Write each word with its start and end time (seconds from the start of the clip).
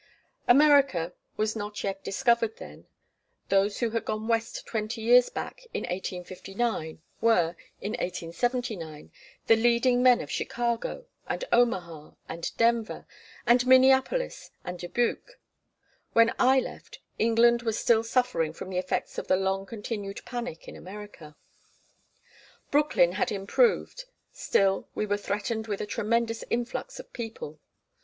America 0.47 1.13
was 1.37 1.55
not 1.55 1.83
yet 1.83 2.03
discovered 2.03 2.57
then. 2.57 2.87
Those 3.49 3.81
who 3.81 3.91
had 3.91 4.03
gone 4.03 4.27
West 4.27 4.65
twenty 4.65 4.99
years 4.99 5.29
back, 5.29 5.61
in 5.75 5.81
1859, 5.81 7.03
were, 7.21 7.55
in 7.81 7.91
1879, 7.91 9.11
the 9.45 9.55
leading 9.55 10.01
men 10.01 10.19
of 10.19 10.31
Chicago, 10.31 11.05
and 11.27 11.45
Omaha, 11.51 12.13
and 12.27 12.51
Denver, 12.57 13.05
and 13.45 13.67
Minneapolis, 13.67 14.49
and 14.63 14.79
Dubuque. 14.79 15.39
When 16.13 16.33
I 16.39 16.59
left, 16.59 16.97
England 17.19 17.61
was 17.61 17.77
still 17.77 18.01
suffering 18.03 18.53
from 18.53 18.71
the 18.71 18.79
effects 18.79 19.19
of 19.19 19.27
the 19.27 19.37
long 19.37 19.67
continued 19.67 20.21
panic 20.25 20.67
in 20.67 20.75
America. 20.75 21.35
Brooklyn 22.71 23.11
had 23.11 23.31
improved; 23.31 24.05
still, 24.31 24.87
we 24.95 25.05
were 25.05 25.15
threatened 25.17 25.67
with 25.67 25.79
a 25.79 25.85
tremendous 25.85 26.43
influx 26.49 26.99
of 26.99 27.13
people. 27.13 27.59